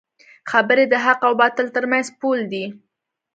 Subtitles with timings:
[0.51, 2.65] خبرې د حق او باطل ترمنځ پول دی